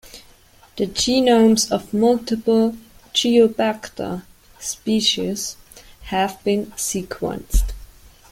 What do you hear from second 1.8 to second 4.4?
multiple "Geobacter"